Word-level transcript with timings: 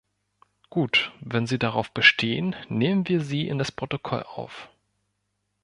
Gut, 0.71 1.11
wenn 1.21 1.45
Sie 1.45 1.59
darauf 1.59 1.91
bestehen, 1.91 2.55
nehmen 2.69 3.07
wir 3.07 3.21
sie 3.21 3.47
in 3.47 3.59
das 3.59 3.71
Protokoll 3.71 4.23
auf. 4.23 4.67